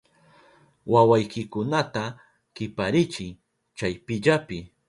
¡Wawaykikunata 0.91 2.03
kiparichiy 2.55 3.31
kayllapi! 3.77 4.57